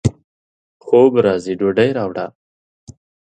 [0.83, 2.25] خوب راځي، ډوډۍ راوړه